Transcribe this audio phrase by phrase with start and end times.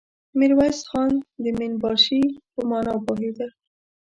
[0.37, 1.11] ميرويس خان
[1.43, 2.21] د مين باشي
[2.53, 3.47] په مانا پوهېده.